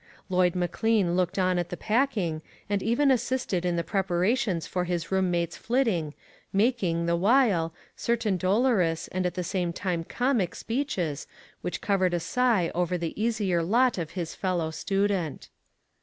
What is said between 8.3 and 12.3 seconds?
dolorous, and the same time comic speeches which covered a